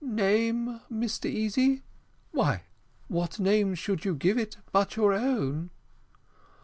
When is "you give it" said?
4.03-4.57